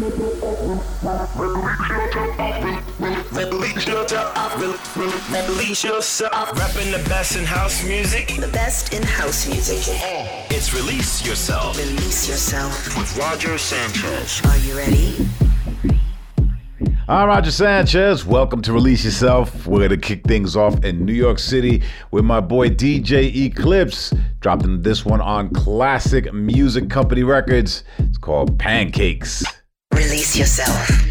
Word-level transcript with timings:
Release 0.00 0.16
yourself. 5.84 6.58
Rapping 6.58 6.90
the 6.90 7.04
best 7.06 7.36
in 7.36 7.44
house 7.44 7.84
music. 7.84 8.28
The 8.28 8.48
best 8.50 8.94
in 8.94 9.02
house 9.02 9.46
music. 9.46 9.82
It's 10.50 10.72
Release 10.72 11.26
Yourself 11.26 11.76
Release 11.76 12.26
yourself. 12.26 12.96
with 12.96 13.14
Roger 13.18 13.58
Sanchez. 13.58 14.40
Are 14.46 14.56
you 14.58 14.74
ready? 14.74 15.28
I'm 17.06 17.28
Roger 17.28 17.50
Sanchez. 17.50 18.24
Welcome 18.24 18.62
to 18.62 18.72
Release 18.72 19.04
Yourself. 19.04 19.66
We're 19.66 19.86
going 19.86 19.90
to 19.90 19.98
kick 19.98 20.24
things 20.26 20.56
off 20.56 20.82
in 20.82 21.04
New 21.04 21.12
York 21.12 21.38
City 21.38 21.82
with 22.10 22.24
my 22.24 22.40
boy 22.40 22.70
DJ 22.70 23.34
Eclipse. 23.34 24.14
Dropping 24.40 24.80
this 24.80 25.04
one 25.04 25.20
on 25.20 25.50
Classic 25.50 26.32
Music 26.32 26.88
Company 26.88 27.22
Records. 27.22 27.84
It's 27.98 28.16
called 28.16 28.58
Pancakes. 28.58 29.44
Release 30.00 30.34
yourself. 30.34 31.09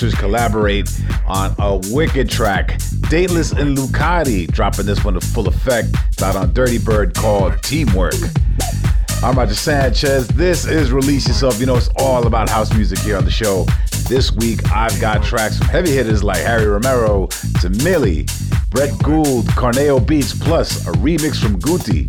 Producers 0.00 0.18
collaborate 0.18 0.88
on 1.26 1.54
a 1.58 1.78
wicked 1.92 2.30
track. 2.30 2.80
Dateless 3.10 3.52
and 3.52 3.76
Lucati 3.76 4.50
dropping 4.50 4.86
this 4.86 5.04
one 5.04 5.12
to 5.12 5.20
full 5.20 5.46
effect. 5.46 5.88
It's 6.08 6.22
out 6.22 6.36
on 6.36 6.54
Dirty 6.54 6.78
Bird 6.78 7.14
called 7.14 7.62
Teamwork. 7.62 8.14
I'm 9.22 9.36
Roger 9.36 9.54
Sanchez. 9.54 10.26
This 10.28 10.64
is 10.64 10.90
Release 10.90 11.28
Yourself. 11.28 11.60
You 11.60 11.66
know, 11.66 11.76
it's 11.76 11.90
all 11.98 12.26
about 12.26 12.48
house 12.48 12.72
music 12.72 12.98
here 13.00 13.18
on 13.18 13.26
the 13.26 13.30
show. 13.30 13.66
This 14.08 14.32
week, 14.32 14.60
I've 14.72 14.98
got 15.02 15.22
tracks 15.22 15.58
from 15.58 15.68
heavy 15.68 15.90
hitters 15.90 16.24
like 16.24 16.38
Harry 16.38 16.66
Romero 16.66 17.26
to 17.60 17.68
Millie, 17.84 18.26
Brett 18.70 18.96
Gould, 19.02 19.44
Corneo 19.48 20.04
Beats, 20.04 20.32
plus 20.32 20.86
a 20.86 20.92
remix 20.92 21.38
from 21.38 21.60
Guti. 21.60 22.08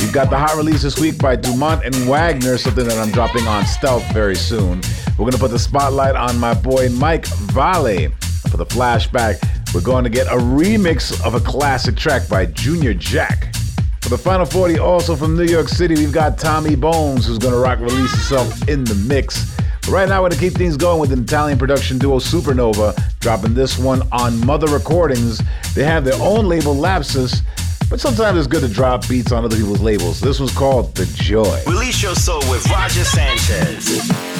We've 0.00 0.12
got 0.12 0.30
the 0.30 0.38
hot 0.38 0.56
release 0.56 0.82
this 0.82 0.98
week 0.98 1.18
by 1.18 1.36
Dumont 1.36 1.84
and 1.84 1.94
Wagner, 2.08 2.56
something 2.56 2.86
that 2.86 2.96
I'm 2.96 3.12
dropping 3.12 3.46
on 3.46 3.66
Stealth 3.66 4.10
very 4.14 4.36
soon. 4.36 4.80
We're 5.18 5.24
going 5.24 5.32
to 5.32 5.38
put 5.38 5.50
the 5.50 5.58
spotlight 5.58 6.14
on 6.14 6.38
my 6.38 6.52
boy 6.52 6.90
Mike 6.90 7.26
Vale. 7.26 8.10
For 8.50 8.58
the 8.58 8.66
flashback, 8.66 9.42
we're 9.74 9.80
going 9.80 10.04
to 10.04 10.10
get 10.10 10.26
a 10.26 10.36
remix 10.36 11.24
of 11.24 11.34
a 11.34 11.40
classic 11.40 11.96
track 11.96 12.28
by 12.28 12.44
Junior 12.46 12.92
Jack. 12.92 13.54
For 14.02 14.10
the 14.10 14.18
final 14.18 14.44
40, 14.44 14.78
also 14.78 15.16
from 15.16 15.34
New 15.34 15.44
York 15.44 15.68
City, 15.68 15.94
we've 15.94 16.12
got 16.12 16.38
Tommy 16.38 16.76
Bones, 16.76 17.26
who's 17.26 17.38
going 17.38 17.54
to 17.54 17.58
rock 17.58 17.78
release 17.80 18.10
himself 18.10 18.68
in 18.68 18.84
the 18.84 18.94
mix. 18.94 19.56
But 19.56 19.88
right 19.88 20.08
now, 20.08 20.22
we're 20.22 20.28
going 20.28 20.38
to 20.38 20.50
keep 20.50 20.52
things 20.52 20.76
going 20.76 21.00
with 21.00 21.12
an 21.12 21.22
Italian 21.22 21.58
production 21.58 21.96
duo 21.96 22.18
Supernova, 22.18 22.94
dropping 23.20 23.54
this 23.54 23.78
one 23.78 24.02
on 24.12 24.44
Mother 24.44 24.66
Recordings. 24.66 25.40
They 25.74 25.84
have 25.84 26.04
their 26.04 26.20
own 26.20 26.46
label, 26.46 26.74
Lapsus, 26.74 27.40
but 27.88 28.00
sometimes 28.00 28.38
it's 28.38 28.46
good 28.46 28.62
to 28.62 28.68
drop 28.68 29.08
beats 29.08 29.32
on 29.32 29.46
other 29.46 29.56
people's 29.56 29.80
labels. 29.80 30.20
This 30.20 30.40
one's 30.40 30.52
called 30.54 30.94
The 30.94 31.06
Joy. 31.06 31.62
Release 31.66 32.02
your 32.02 32.14
soul 32.14 32.42
with 32.50 32.68
Roger 32.68 33.02
Sanchez. 33.02 34.35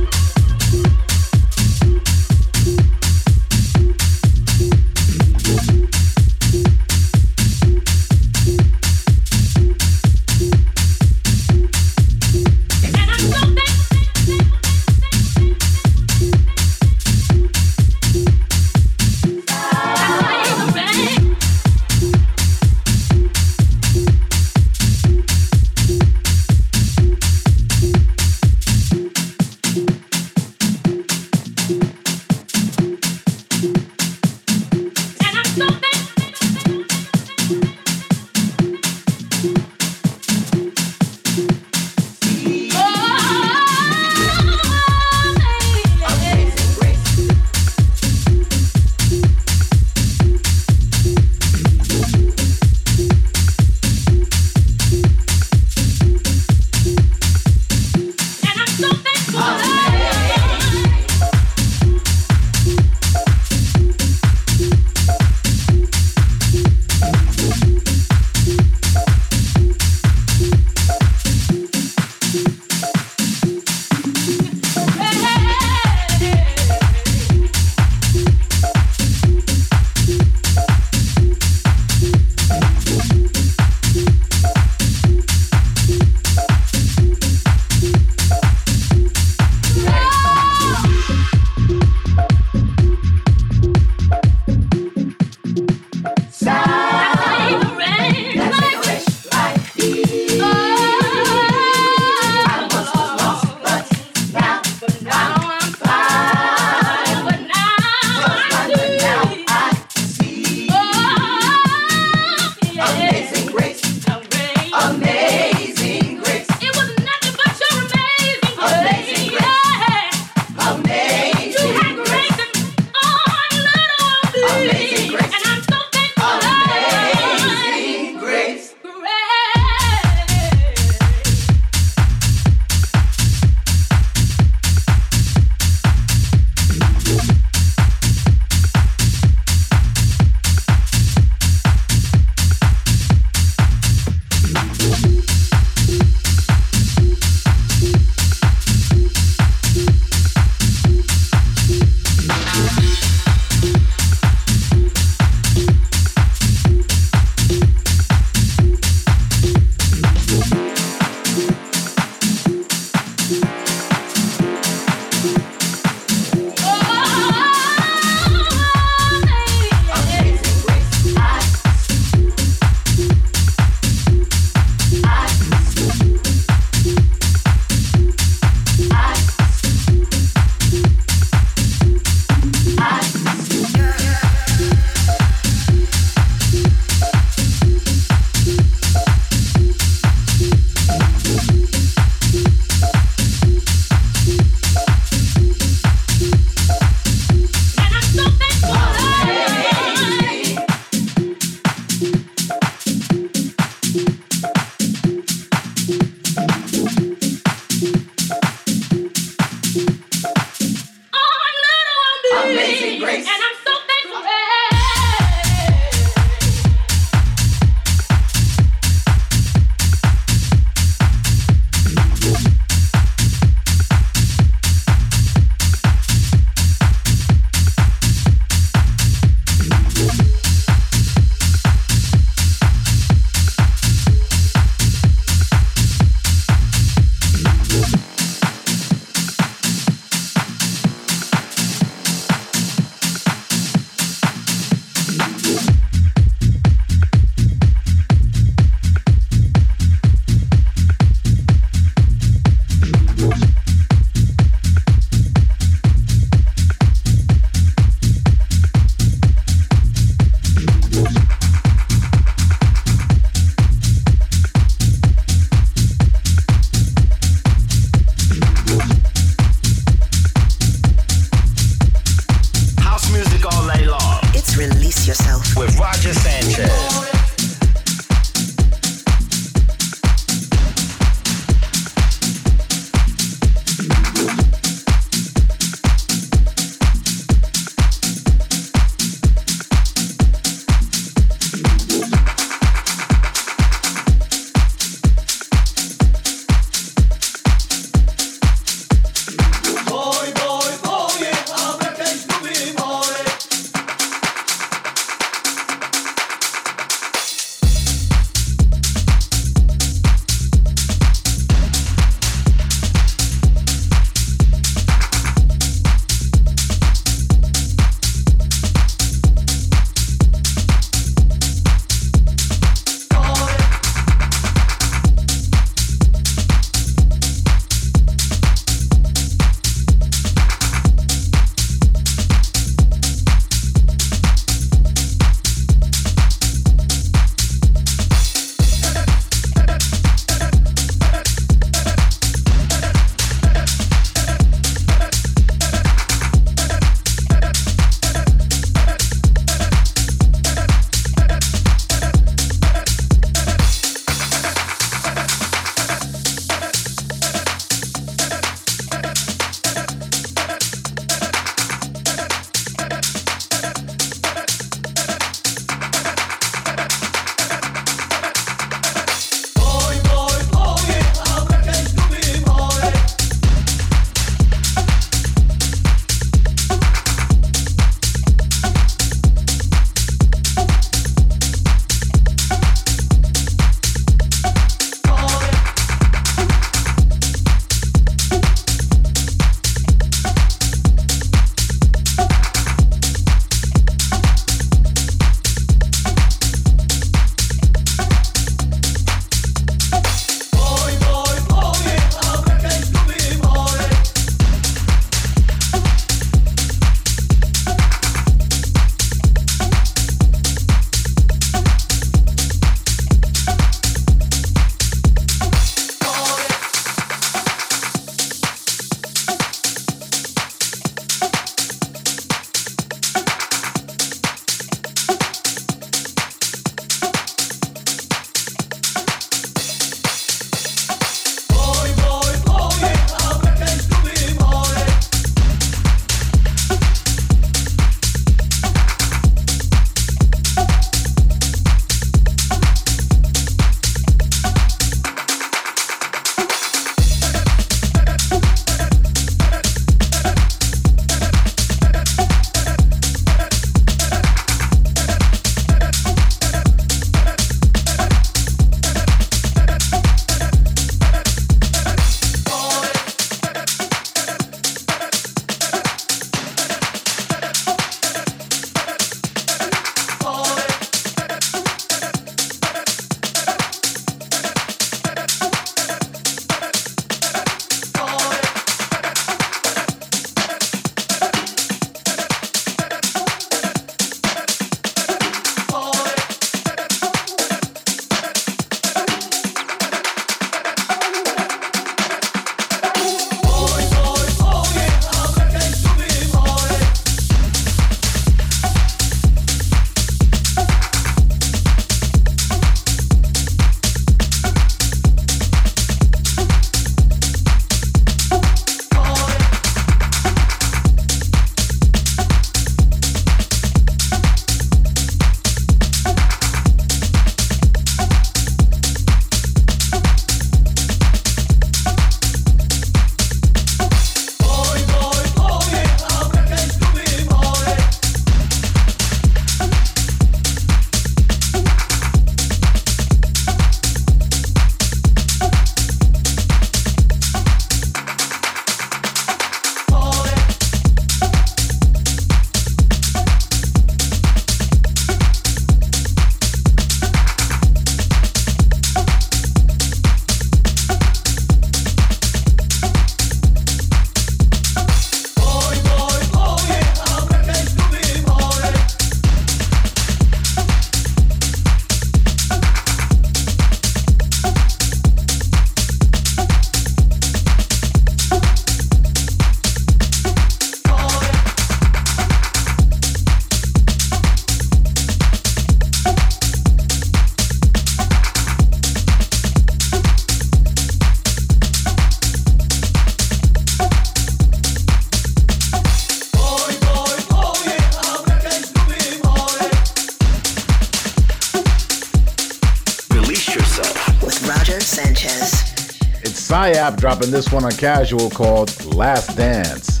dropping 597.06 597.30
this 597.30 597.52
one 597.52 597.64
on 597.64 597.70
Casual 597.70 598.28
called 598.30 598.84
Last 598.86 599.36
Dance. 599.36 600.00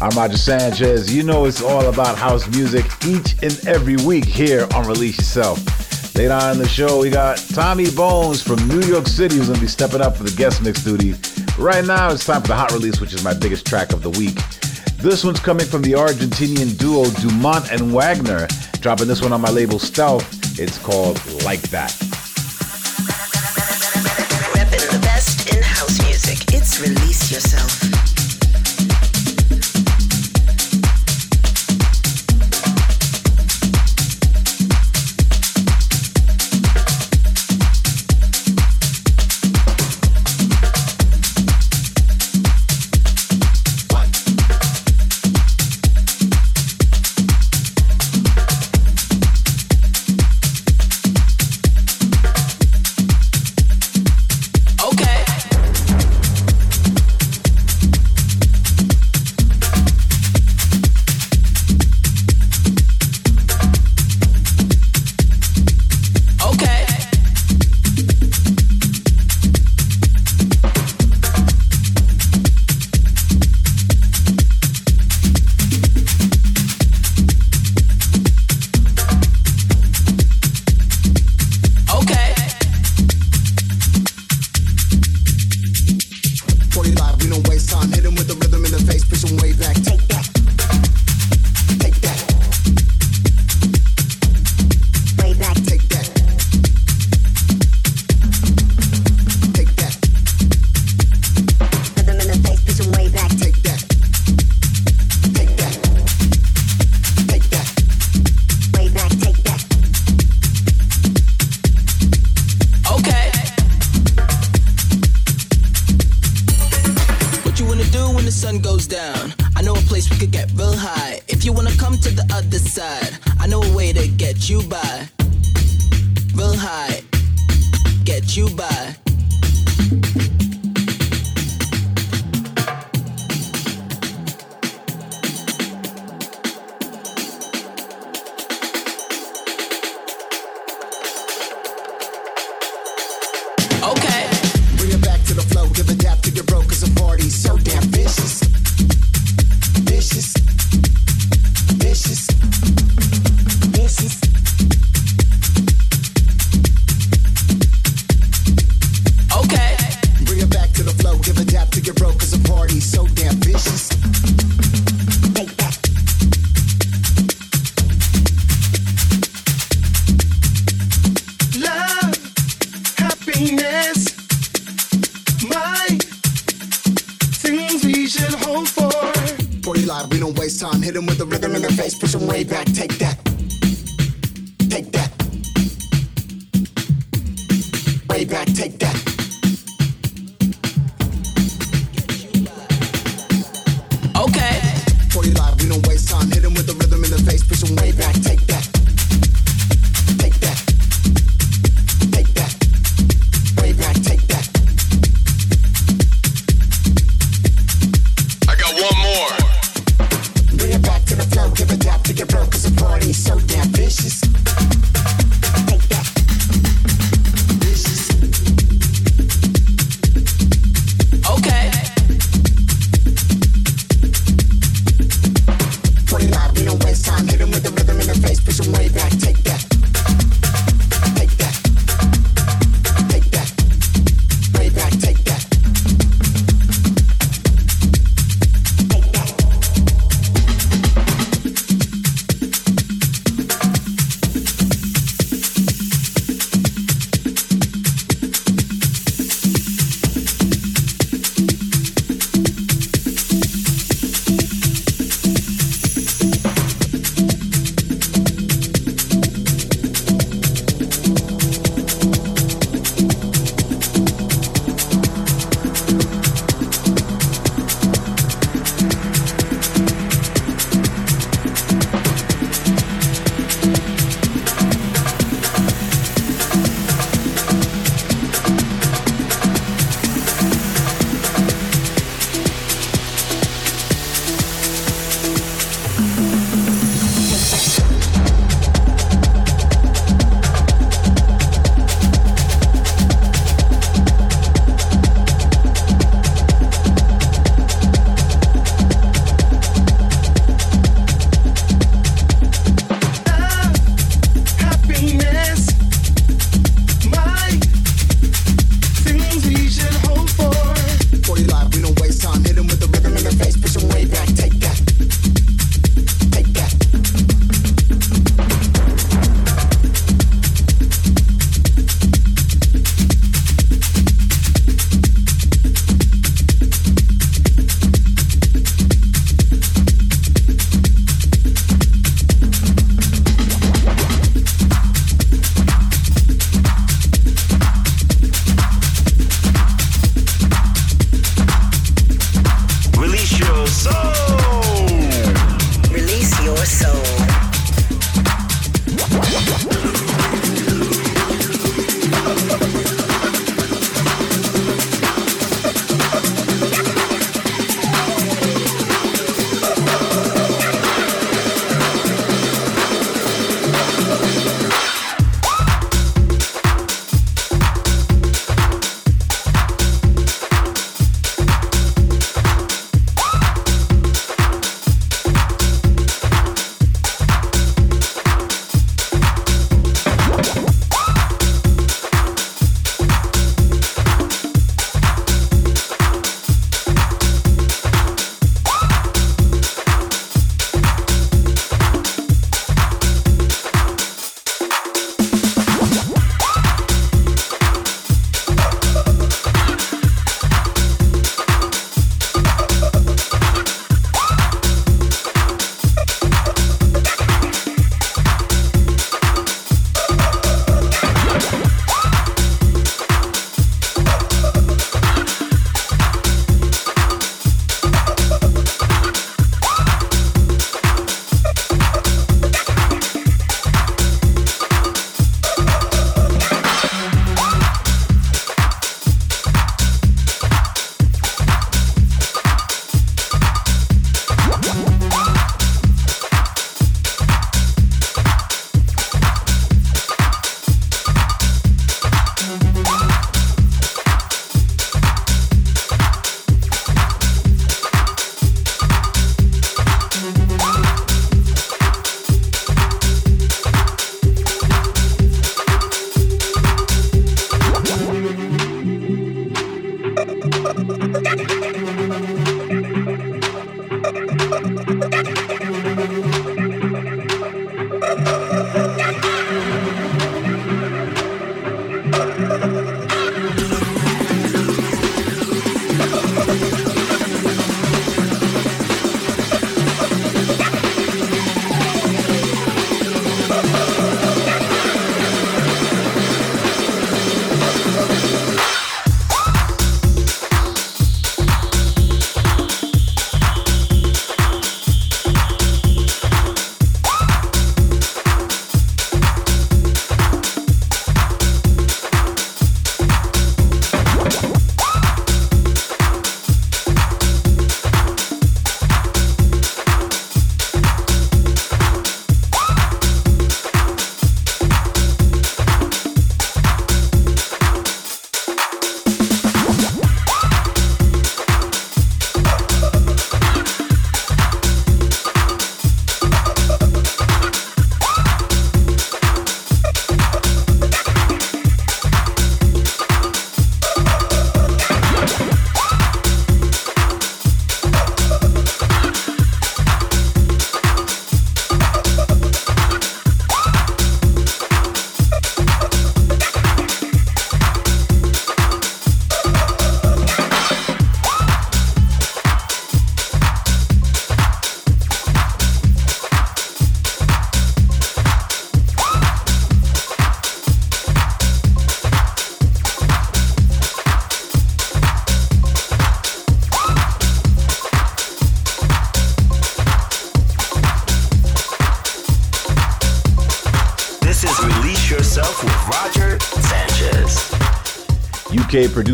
I'm 0.00 0.08
Roger 0.16 0.38
Sanchez. 0.38 1.14
You 1.14 1.22
know 1.22 1.44
it's 1.44 1.60
all 1.60 1.86
about 1.86 2.16
house 2.16 2.48
music 2.48 2.86
each 3.06 3.34
and 3.42 3.60
every 3.68 3.96
week 4.06 4.24
here 4.24 4.66
on 4.74 4.86
Release 4.86 5.18
Yourself. 5.18 6.16
Later 6.16 6.32
on 6.32 6.52
in 6.52 6.58
the 6.58 6.66
show, 6.66 7.02
we 7.02 7.10
got 7.10 7.36
Tommy 7.52 7.90
Bones 7.90 8.42
from 8.42 8.56
New 8.68 8.80
York 8.80 9.06
City 9.06 9.36
who's 9.36 9.48
going 9.48 9.56
to 9.56 9.60
be 9.60 9.68
stepping 9.68 10.00
up 10.00 10.16
for 10.16 10.24
the 10.24 10.34
guest 10.34 10.62
mix 10.62 10.82
duties. 10.82 11.20
Right 11.58 11.84
now, 11.84 12.10
it's 12.10 12.24
time 12.24 12.40
for 12.40 12.48
the 12.48 12.56
hot 12.56 12.72
release, 12.72 13.02
which 13.02 13.12
is 13.12 13.22
my 13.22 13.34
biggest 13.34 13.66
track 13.66 13.92
of 13.92 14.02
the 14.02 14.08
week. 14.08 14.38
This 14.96 15.24
one's 15.24 15.40
coming 15.40 15.66
from 15.66 15.82
the 15.82 15.92
Argentinian 15.92 16.78
duo 16.78 17.04
Dumont 17.20 17.70
and 17.70 17.92
Wagner, 17.92 18.48
dropping 18.80 19.08
this 19.08 19.20
one 19.20 19.34
on 19.34 19.42
my 19.42 19.50
label 19.50 19.78
Stealth. 19.78 20.58
It's 20.58 20.78
called 20.78 21.20
Like 21.44 21.60
That. 21.68 22.05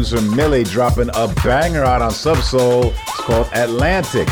Producer 0.02 0.34
Millie 0.34 0.64
dropping 0.64 1.10
a 1.14 1.32
banger 1.44 1.84
out 1.84 2.02
on 2.02 2.10
Subsoul. 2.10 2.90
It's 2.90 3.20
called 3.20 3.46
Atlantic. 3.52 4.28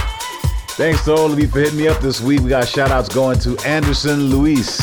Thanks 0.71 1.05
to 1.05 1.13
all 1.13 1.33
of 1.33 1.39
you 1.39 1.47
for 1.47 1.61
hitting 1.61 1.79
me 1.79 1.87
up 1.87 2.01
this 2.01 2.21
week. 2.21 2.41
We 2.41 2.49
got 2.49 2.67
shout 2.67 2.91
outs 2.91 3.09
going 3.09 3.39
to 3.39 3.57
Anderson 3.59 4.31
Luis, 4.31 4.83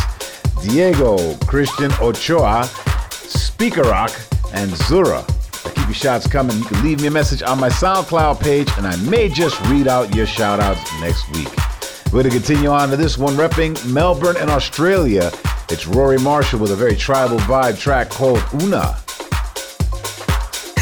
Diego, 0.63 1.35
Christian 1.39 1.91
Ochoa, 1.99 2.63
Speaker 3.11 3.81
Rock, 3.81 4.11
and 4.53 4.71
Zura. 4.77 5.25
I 5.65 5.69
keep 5.71 5.87
your 5.87 5.93
shots 5.93 6.25
coming. 6.25 6.57
You 6.57 6.63
can 6.63 6.81
leave 6.85 7.01
me 7.01 7.07
a 7.07 7.11
message 7.11 7.41
on 7.41 7.59
my 7.59 7.67
SoundCloud 7.67 8.39
page, 8.39 8.69
and 8.77 8.87
I 8.87 8.95
may 9.09 9.27
just 9.27 9.59
read 9.67 9.89
out 9.89 10.15
your 10.15 10.25
shout 10.25 10.61
outs 10.61 10.89
next 11.01 11.29
week. 11.35 11.49
We're 12.13 12.23
going 12.23 12.31
to 12.31 12.39
continue 12.39 12.69
on 12.69 12.91
to 12.91 12.95
this 12.95 13.17
one, 13.17 13.33
repping 13.33 13.91
Melbourne 13.91 14.37
and 14.39 14.49
Australia. 14.49 15.33
It's 15.67 15.85
Rory 15.85 16.17
Marshall 16.17 16.59
with 16.61 16.71
a 16.71 16.77
very 16.77 16.95
tribal 16.95 17.39
vibe 17.39 17.77
track 17.77 18.09
called 18.09 18.41
Una. 18.61 18.97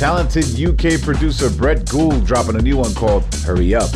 Talented 0.00 0.58
UK 0.58 0.98
producer 1.02 1.50
Brett 1.50 1.86
Gould 1.90 2.24
dropping 2.24 2.56
a 2.56 2.62
new 2.62 2.78
one 2.78 2.94
called 2.94 3.22
Hurry 3.44 3.74
Up. 3.74 3.90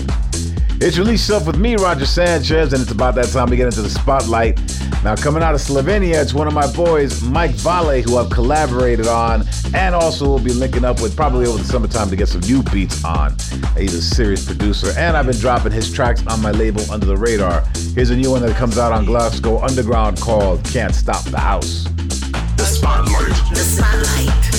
It's 0.78 0.98
Release 0.98 1.26
Yourself 1.26 1.46
with 1.46 1.56
me, 1.56 1.76
Roger 1.76 2.04
Sanchez, 2.04 2.74
and 2.74 2.82
it's 2.82 2.90
about 2.90 3.14
that 3.14 3.28
time 3.28 3.48
to 3.48 3.56
get 3.56 3.64
into 3.64 3.80
the 3.80 3.88
spotlight. 3.88 4.60
Now, 5.02 5.16
coming 5.16 5.42
out 5.42 5.54
of 5.54 5.62
Slovenia, 5.62 6.20
it's 6.20 6.34
one 6.34 6.46
of 6.46 6.52
my 6.52 6.70
boys, 6.74 7.22
Mike 7.22 7.52
Vale, 7.52 8.02
who 8.02 8.18
I've 8.18 8.28
collaborated 8.28 9.06
on, 9.06 9.44
and 9.72 9.94
also 9.94 10.26
will 10.26 10.38
be 10.38 10.52
linking 10.52 10.84
up 10.84 11.00
with 11.00 11.16
probably 11.16 11.46
over 11.46 11.56
the 11.56 11.64
summertime 11.64 12.10
to 12.10 12.16
get 12.16 12.28
some 12.28 12.42
new 12.42 12.62
beats 12.64 13.02
on. 13.02 13.34
He's 13.74 13.94
a 13.94 14.02
serious 14.02 14.44
producer, 14.44 14.92
and 14.98 15.16
I've 15.16 15.24
been 15.24 15.38
dropping 15.38 15.72
his 15.72 15.90
tracks 15.90 16.22
on 16.26 16.42
my 16.42 16.50
label 16.50 16.82
Under 16.90 17.06
the 17.06 17.16
Radar. 17.16 17.64
Here's 17.94 18.10
a 18.10 18.16
new 18.16 18.30
one 18.30 18.42
that 18.42 18.54
comes 18.56 18.76
out 18.76 18.92
on 18.92 19.06
Glasgow 19.06 19.58
Underground 19.62 20.20
called 20.20 20.62
Can't 20.64 20.94
Stop 20.94 21.24
the 21.24 21.40
House. 21.40 21.84
The 22.58 22.64
spotlight. 22.66 23.28
The 23.48 23.56
spotlight. 23.56 24.53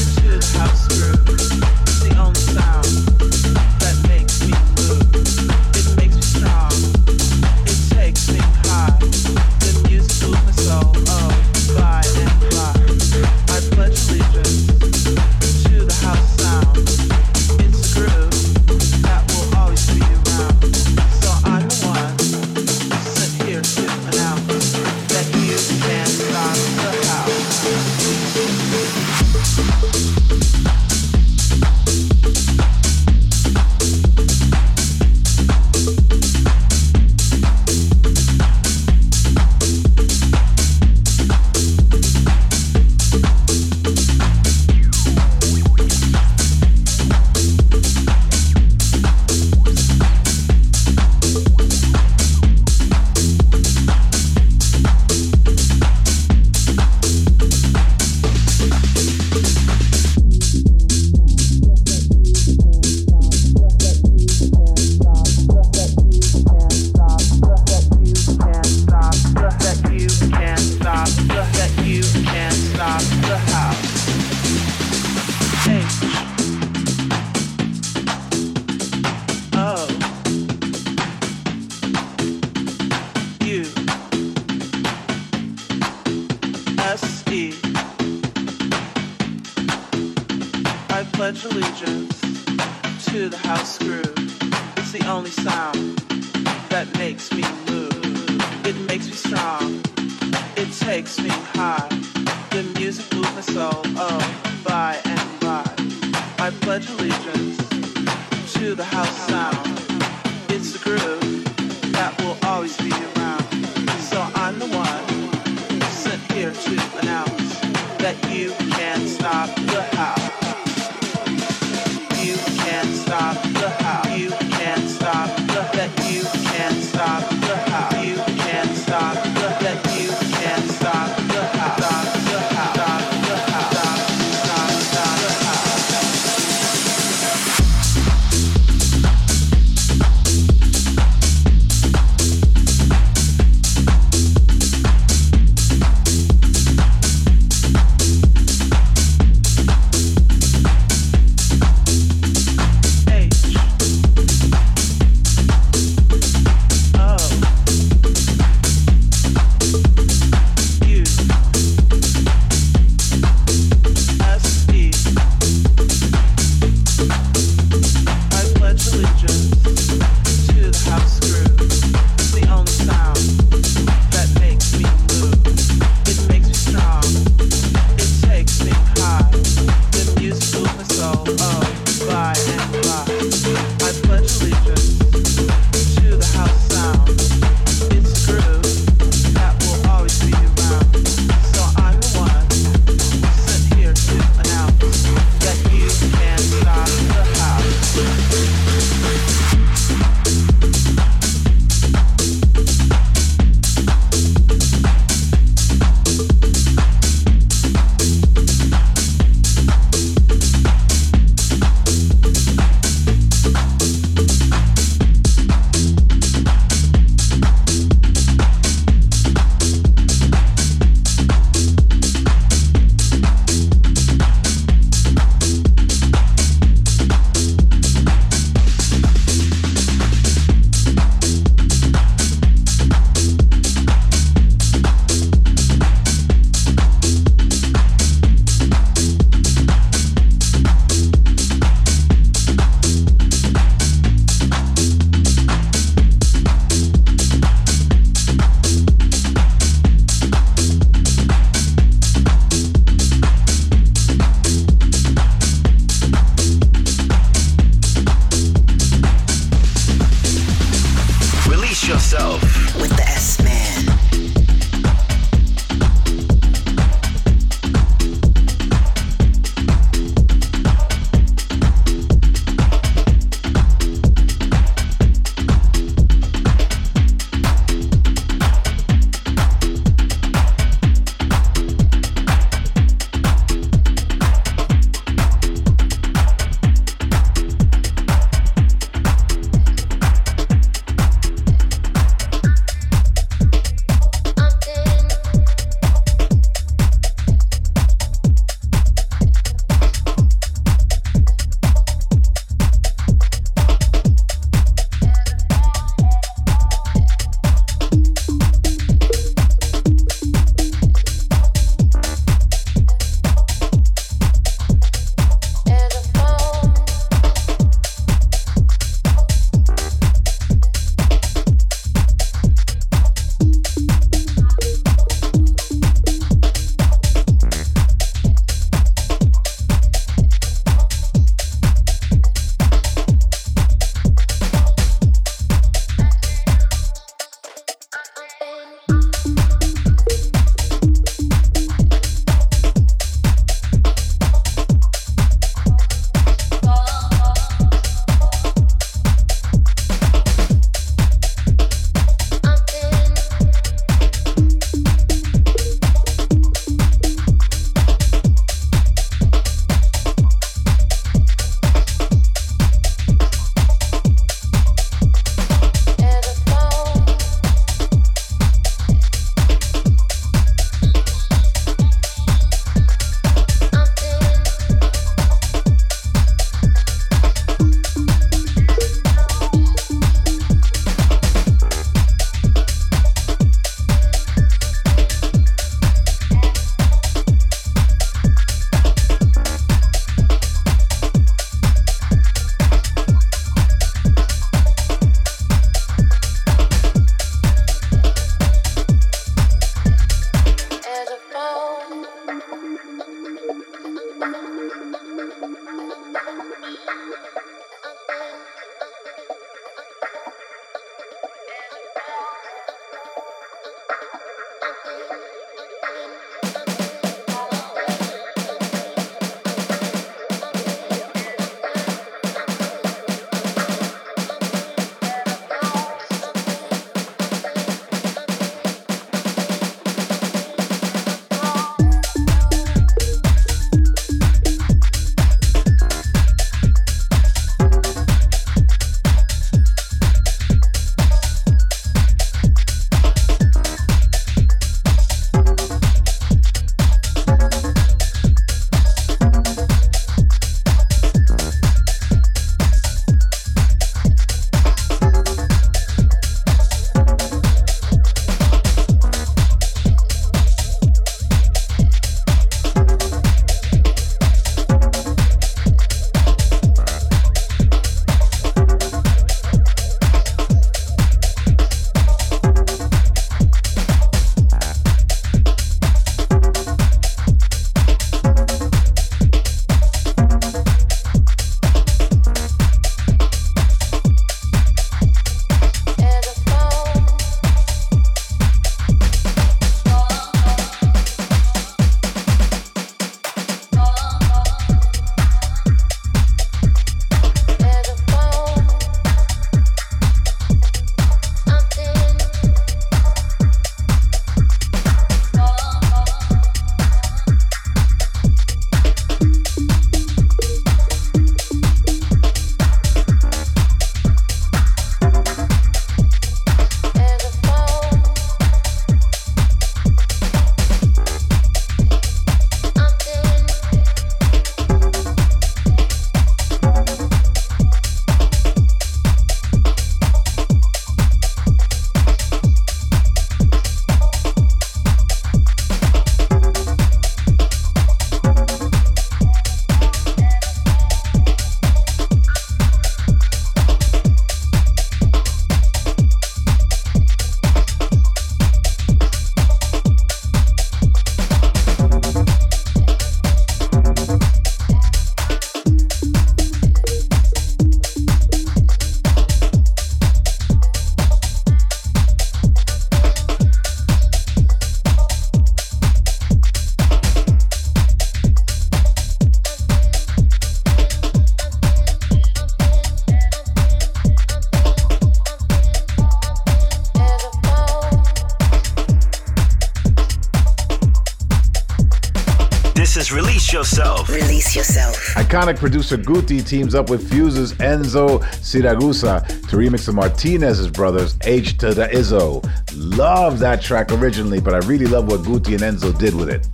Iconic 585.35 585.59
producer 585.59 585.97
Guti 585.97 586.47
teams 586.47 586.75
up 586.75 586.89
with 586.89 587.09
Fuse's 587.09 587.51
Enzo 587.55 588.21
Siragusa 588.35 589.27
to 589.49 589.57
remix 589.57 589.85
the 589.85 589.91
Martinez's 589.91 590.69
brothers 590.69 591.17
H 591.23 591.57
to 591.57 591.73
the 591.73 591.87
Izzo. 591.87 592.41
Love 592.73 593.39
that 593.39 593.61
track 593.61 593.91
originally, 593.91 594.39
but 594.39 594.53
I 594.53 594.65
really 594.65 594.85
love 594.85 595.07
what 595.11 595.19
Guti 595.23 595.61
and 595.61 595.77
Enzo 595.77 595.97
did 595.99 596.15
with 596.15 596.29
it. 596.29 596.47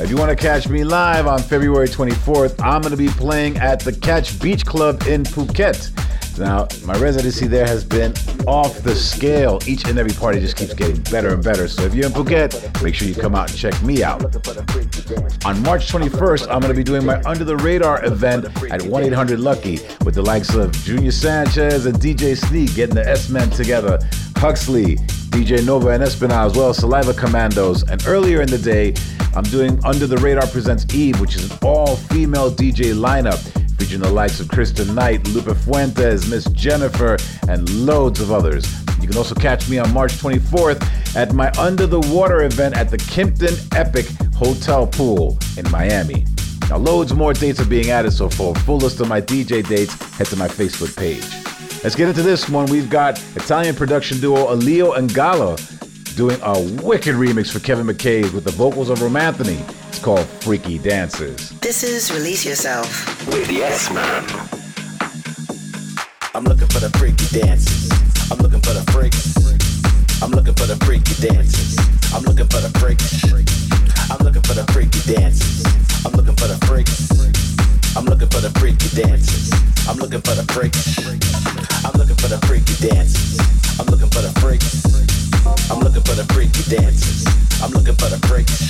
If 0.00 0.08
you 0.08 0.16
want 0.16 0.30
to 0.30 0.36
catch 0.36 0.70
me 0.70 0.84
live 0.84 1.26
on 1.26 1.42
February 1.42 1.86
24th, 1.86 2.64
I'm 2.64 2.80
going 2.80 2.92
to 2.92 2.96
be 2.96 3.08
playing 3.08 3.58
at 3.58 3.80
the 3.80 3.92
Catch 3.92 4.40
Beach 4.40 4.64
Club 4.64 5.02
in 5.06 5.24
Phuket. 5.24 5.92
Now, 6.38 6.68
my 6.86 6.98
residency 6.98 7.46
there 7.46 7.66
has 7.66 7.84
been 7.84 8.14
off 8.46 8.82
the 8.84 8.94
scale. 8.94 9.58
Each 9.66 9.86
and 9.86 9.98
every 9.98 10.14
party 10.14 10.40
just 10.40 10.56
keeps 10.56 10.72
getting 10.72 11.02
better 11.02 11.34
and 11.34 11.44
better. 11.44 11.68
So 11.68 11.82
if 11.82 11.94
you're 11.94 12.06
in 12.06 12.12
Phuket, 12.12 12.82
make 12.82 12.94
sure 12.94 13.06
you 13.06 13.14
come 13.14 13.34
out 13.34 13.50
and 13.50 13.58
check 13.58 13.82
me 13.82 14.02
out. 14.02 14.22
On 15.46 15.62
March 15.62 15.92
21st, 15.92 16.48
I'm 16.50 16.58
going 16.58 16.72
to 16.72 16.74
be 16.74 16.82
doing 16.82 17.06
my 17.06 17.22
Under 17.22 17.44
the 17.44 17.56
Radar 17.58 18.04
event 18.04 18.46
at 18.68 18.82
1 18.82 19.04
800 19.04 19.38
Lucky 19.38 19.78
with 20.04 20.16
the 20.16 20.22
likes 20.22 20.52
of 20.56 20.72
Junior 20.72 21.12
Sanchez 21.12 21.86
and 21.86 21.96
DJ 21.98 22.36
Sneak 22.36 22.74
getting 22.74 22.96
the 22.96 23.08
S 23.08 23.28
Men 23.28 23.48
together, 23.50 23.96
Huxley, 24.38 24.96
DJ 25.30 25.64
Nova 25.64 25.90
and 25.90 26.02
Espinal 26.02 26.46
as 26.46 26.56
well, 26.56 26.74
Saliva 26.74 27.14
Commandos. 27.14 27.84
And 27.84 28.04
earlier 28.08 28.42
in 28.42 28.48
the 28.48 28.58
day, 28.58 28.94
I'm 29.36 29.44
doing 29.44 29.78
Under 29.84 30.08
the 30.08 30.16
Radar 30.16 30.48
Presents 30.48 30.92
Eve, 30.92 31.20
which 31.20 31.36
is 31.36 31.48
an 31.48 31.56
all 31.62 31.94
female 31.94 32.50
DJ 32.50 32.92
lineup 32.92 33.38
featuring 33.78 34.02
the 34.02 34.10
likes 34.10 34.40
of 34.40 34.48
Kristen 34.48 34.96
Knight, 34.96 35.28
Lupe 35.28 35.56
Fuentes, 35.58 36.28
Miss 36.28 36.46
Jennifer, 36.46 37.18
and 37.48 37.70
loads 37.86 38.18
of 38.18 38.32
others. 38.32 38.66
You 39.00 39.06
can 39.06 39.16
also 39.16 39.36
catch 39.36 39.68
me 39.68 39.78
on 39.78 39.94
March 39.94 40.14
24th 40.14 41.14
at 41.14 41.34
my 41.34 41.52
Under 41.52 41.86
the 41.86 42.00
Water 42.00 42.42
event 42.42 42.76
at 42.76 42.90
the 42.90 42.96
Kimpton 42.96 43.56
Epic 43.76 44.06
Hotel 44.36 44.86
Pool 44.86 45.38
in 45.56 45.68
Miami. 45.70 46.26
Now, 46.68 46.76
loads 46.76 47.14
more 47.14 47.32
dates 47.32 47.58
are 47.58 47.64
being 47.64 47.90
added, 47.90 48.12
so 48.12 48.28
for 48.28 48.54
a 48.54 48.58
full 48.60 48.76
list 48.76 49.00
of 49.00 49.08
my 49.08 49.20
DJ 49.20 49.66
dates, 49.66 49.94
head 50.16 50.26
to 50.26 50.36
my 50.36 50.46
Facebook 50.46 50.94
page. 50.94 51.24
Let's 51.82 51.94
get 51.94 52.08
into 52.08 52.22
this 52.22 52.48
one. 52.48 52.66
We've 52.66 52.90
got 52.90 53.18
Italian 53.34 53.74
production 53.74 54.20
duo 54.20 54.48
Alio 54.48 54.92
and 54.92 55.12
Gala 55.14 55.56
doing 56.16 56.38
a 56.42 56.60
wicked 56.82 57.14
remix 57.14 57.50
for 57.50 57.60
Kevin 57.60 57.86
McKay 57.86 58.30
with 58.34 58.44
the 58.44 58.50
vocals 58.50 58.90
of 58.90 58.98
Romanthony. 58.98 59.58
It's 59.88 59.98
called 59.98 60.26
Freaky 60.26 60.78
Dances. 60.78 61.58
This 61.60 61.82
is 61.82 62.12
Release 62.12 62.44
Yourself. 62.44 63.26
With 63.28 63.48
S-Man. 63.48 64.24
I'm 66.34 66.44
looking 66.44 66.68
for 66.68 66.80
the 66.80 66.90
freaky 66.98 67.26
dances. 67.38 67.90
I'm 68.30 68.38
looking 68.38 68.60
for 68.60 68.74
the 68.74 68.84
freaks. 68.92 70.22
I'm 70.22 70.30
looking 70.30 70.54
for 70.54 70.66
the 70.66 70.76
freaky 70.84 71.14
dances. 71.26 71.78
I'm 72.12 72.22
looking 72.24 72.48
for 72.48 72.60
the 72.60 72.78
freaks. 72.78 73.65
Looking 74.26 74.42
for 74.42 74.54
the 74.54 74.72
freaky 74.72 75.14
dances. 75.14 75.62
I'm 76.04 76.10
looking 76.10 76.34
for 76.34 76.48
the 76.48 76.58
freaks. 76.66 77.14
I'm 77.94 78.06
looking 78.06 78.26
for 78.26 78.40
the 78.40 78.50
freaky 78.58 78.90
dances. 78.90 79.54
I'm 79.86 79.98
looking 79.98 80.20
for 80.20 80.34
the 80.34 80.42
freaks. 80.50 80.98
I'm 81.86 81.94
looking 81.94 82.16
for 82.16 82.26
the 82.26 82.38
freaky 82.42 82.74
dances. 82.82 83.38
I'm 83.78 83.86
looking 83.86 84.10
for 84.10 84.26
the 84.26 84.34
freaks. 84.42 84.82
I'm 85.70 85.78
looking 85.78 86.02
for 86.02 86.18
the 86.18 86.26
freaky 86.34 86.66
dances. 86.66 87.22
I'm 87.62 87.70
looking 87.70 87.94
for 87.94 88.10
the 88.10 88.18
freaks. 88.26 88.66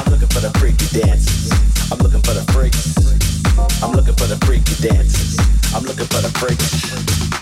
I'm 0.00 0.08
looking 0.08 0.32
for 0.32 0.40
the 0.40 0.50
freaky 0.56 0.88
dances. 0.96 1.52
I'm 1.92 1.98
looking 1.98 2.22
for 2.24 2.32
the 2.32 2.44
freaks. 2.48 2.96
I'm 3.84 3.92
looking 3.92 4.16
for 4.16 4.24
the 4.24 4.40
freaky 4.48 4.80
dances. 4.80 5.36
I'm 5.76 5.84
looking 5.84 6.08
for 6.08 6.24
the 6.24 6.32
freaks. 6.40 7.33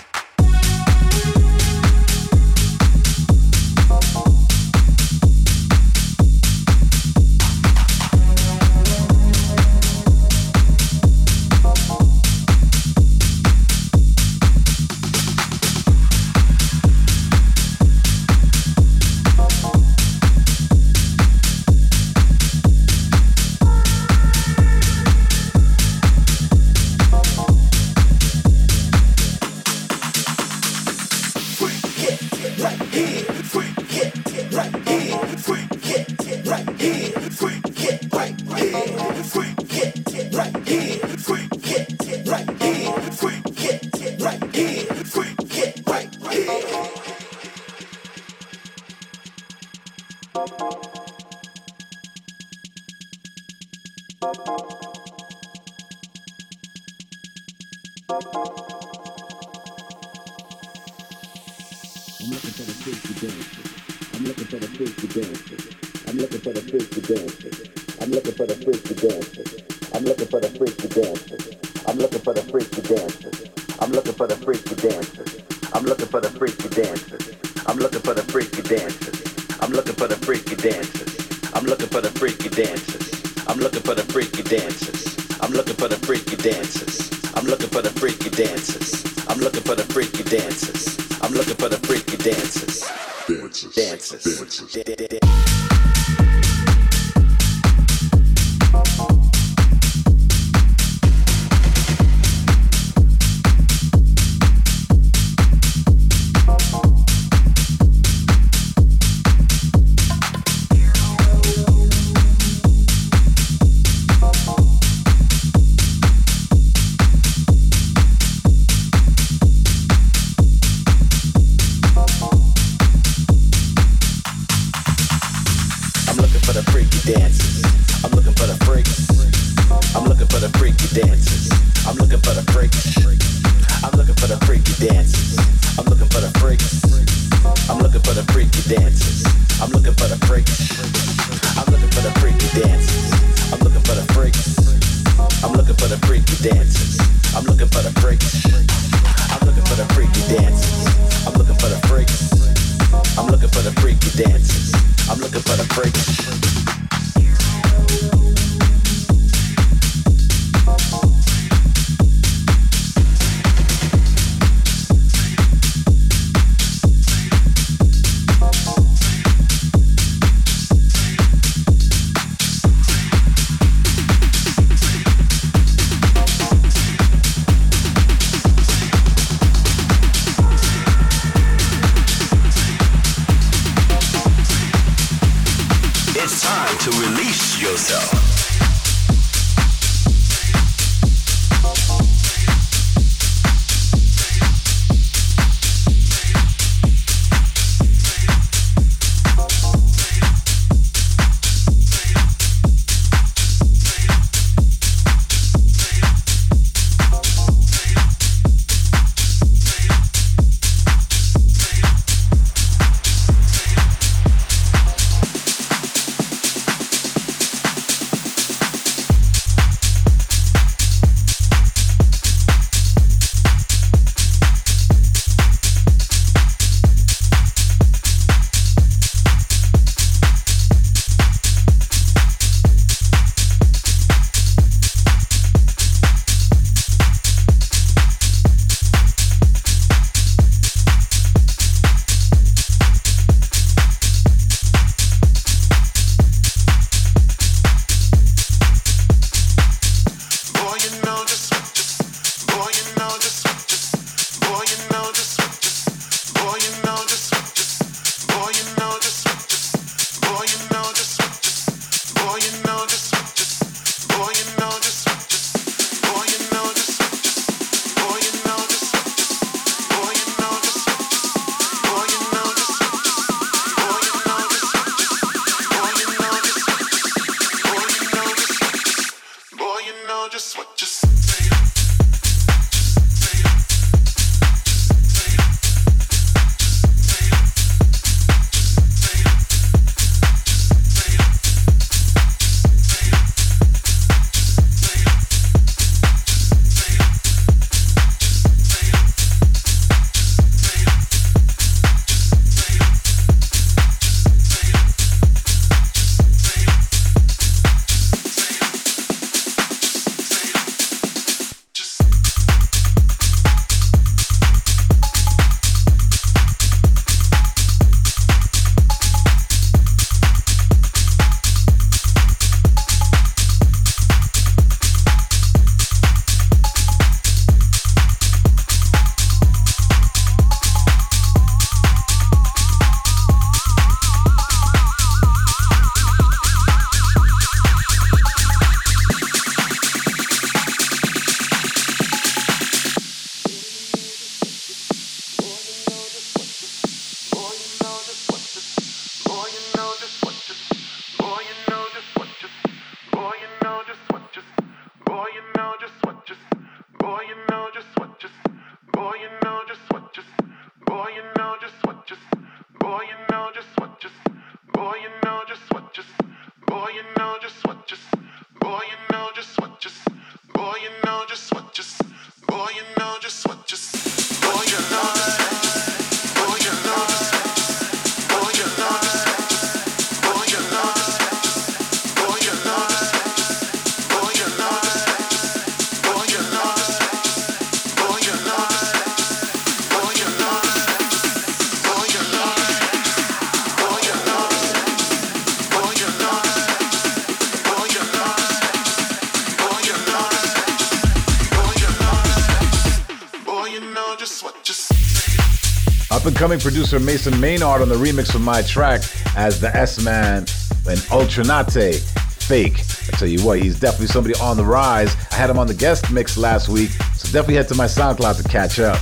Up-and-coming 406.53 406.75
producer 406.75 407.01
Mason 407.01 407.41
Maynard 407.41 407.81
on 407.81 407.89
the 407.89 407.95
remix 407.95 408.35
of 408.35 408.43
my 408.43 408.61
track 408.61 409.01
as 409.37 409.59
the 409.59 409.75
S-Man 409.75 410.45
and 410.87 411.07
Ultra 411.11 411.45
Naté 411.45 411.99
Fake. 412.43 412.79
I 413.09 413.17
tell 413.17 413.27
you 413.27 413.43
what, 413.43 413.59
he's 413.59 413.81
definitely 413.81 414.09
somebody 414.09 414.39
on 414.39 414.59
the 414.59 414.65
rise. 414.65 415.17
I 415.31 415.37
had 415.37 415.49
him 415.49 415.59
on 415.59 415.67
the 415.67 415.73
guest 415.73 416.13
mix 416.13 416.37
last 416.37 416.69
week, 416.69 416.91
so 417.17 417.25
definitely 417.33 417.55
head 417.55 417.69
to 417.69 417.75
my 417.75 417.87
SoundCloud 417.87 418.43
to 418.43 418.49
catch 418.51 418.81
up. 418.81 419.01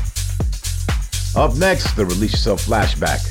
Up 1.34 1.56
next, 1.56 1.96
the 1.96 2.04
Release 2.04 2.34
Yourself 2.34 2.64
flashback. 2.64 3.29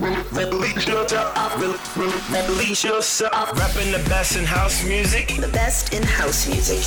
Release 0.00 0.86
yourself. 0.86 1.60
Release 2.32 2.84
yourself. 2.84 3.58
Rapping 3.58 3.92
the 3.92 4.02
best 4.08 4.34
in 4.34 4.46
house 4.46 4.82
music. 4.82 5.28
The 5.38 5.48
best 5.48 5.92
in 5.92 6.02
house 6.02 6.48
music. 6.48 6.78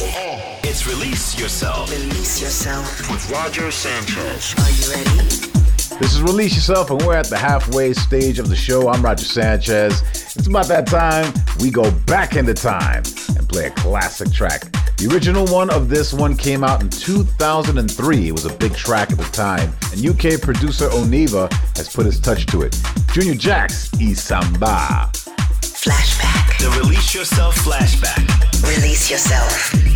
It's 0.63 0.87
Release 0.87 1.39
Yourself. 1.39 1.91
Release 1.91 2.41
yourself. 2.41 3.11
With 3.11 3.29
Roger 3.29 3.69
Sanchez. 3.69 4.55
Are 4.57 4.71
you 4.71 4.95
ready? 4.95 5.53
This 5.99 6.15
is 6.15 6.23
Release 6.23 6.55
Yourself, 6.55 6.89
and 6.89 6.99
we're 7.03 7.15
at 7.15 7.27
the 7.27 7.37
halfway 7.37 7.93
stage 7.93 8.39
of 8.39 8.49
the 8.49 8.55
show. 8.55 8.89
I'm 8.89 9.03
Roger 9.03 9.25
Sanchez. 9.25 10.01
It's 10.35 10.47
about 10.47 10.67
that 10.69 10.87
time 10.87 11.31
we 11.59 11.69
go 11.69 11.91
back 12.07 12.35
into 12.35 12.55
time 12.55 13.03
and 13.37 13.47
play 13.47 13.67
a 13.67 13.71
classic 13.71 14.31
track. 14.31 14.63
The 14.97 15.09
original 15.11 15.45
one 15.47 15.69
of 15.69 15.89
this 15.89 16.13
one 16.13 16.35
came 16.35 16.63
out 16.63 16.81
in 16.81 16.89
2003. 16.89 18.27
It 18.27 18.31
was 18.31 18.45
a 18.45 18.53
big 18.53 18.73
track 18.73 19.11
at 19.11 19.17
the 19.17 19.23
time, 19.25 19.71
and 19.91 20.03
UK 20.03 20.41
producer 20.41 20.87
Oniva 20.89 21.51
has 21.77 21.89
put 21.89 22.05
his 22.05 22.19
touch 22.19 22.45
to 22.47 22.61
it. 22.63 22.73
Junior 23.13 23.35
Jack's 23.35 23.89
Isamba. 23.99 25.11
Flashback. 25.61 26.57
The 26.57 26.69
Release 26.79 27.13
Yourself 27.13 27.55
flashback. 27.57 28.25
Release 28.67 29.11
yourself. 29.11 29.92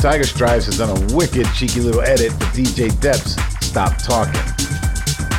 Tiger 0.00 0.24
Stripes 0.24 0.64
has 0.64 0.78
done 0.78 0.88
a 0.88 1.14
wicked, 1.14 1.46
cheeky 1.54 1.80
little 1.80 2.00
edit 2.00 2.32
for 2.32 2.46
DJ 2.56 2.88
Depth's 3.00 3.36
Stop 3.60 3.98
Talking. 3.98 4.40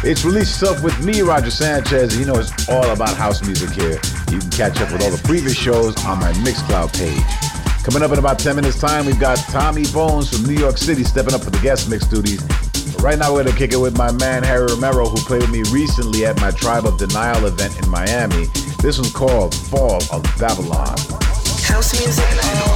It's 0.03 0.23
released 0.23 0.61
Yourself 0.61 0.83
with 0.83 1.03
me, 1.03 1.21
Roger 1.21 1.49
Sanchez. 1.49 2.15
You 2.15 2.27
know 2.27 2.35
it's 2.35 2.69
all 2.69 2.87
about 2.91 3.17
house 3.17 3.41
music 3.41 3.71
here. 3.71 3.99
You 4.29 4.37
can 4.37 4.49
catch 4.51 4.79
up 4.79 4.91
with 4.91 5.01
all 5.01 5.09
the 5.09 5.21
previous 5.25 5.57
shows 5.57 5.97
on 6.05 6.19
my 6.19 6.31
Mixcloud 6.45 6.93
page. 6.93 7.83
Coming 7.83 8.03
up 8.03 8.11
in 8.11 8.19
about 8.19 8.37
10 8.37 8.55
minutes 8.55 8.79
time, 8.79 9.07
we've 9.07 9.19
got 9.19 9.39
Tommy 9.49 9.83
Bones 9.91 10.29
from 10.29 10.45
New 10.45 10.59
York 10.59 10.77
City 10.77 11.03
stepping 11.03 11.33
up 11.33 11.43
for 11.43 11.49
the 11.49 11.61
guest 11.61 11.89
mix 11.89 12.05
duties. 12.05 12.43
But 12.93 13.01
right 13.01 13.17
now 13.17 13.33
we're 13.33 13.43
gonna 13.43 13.57
kick 13.57 13.73
it 13.73 13.77
with 13.77 13.97
my 13.97 14.11
man 14.11 14.43
Harry 14.43 14.67
Romero 14.67 15.09
who 15.09 15.17
played 15.25 15.41
with 15.41 15.49
me 15.49 15.63
recently 15.71 16.23
at 16.27 16.39
my 16.39 16.51
Tribe 16.51 16.85
of 16.85 16.99
Denial 16.99 17.47
event 17.47 17.81
in 17.81 17.89
Miami. 17.89 18.45
This 18.83 18.99
one's 18.99 19.11
called 19.11 19.55
Fall 19.55 20.03
of 20.11 20.21
Babylon. 20.37 20.99
House 21.65 21.99
music 21.99 22.70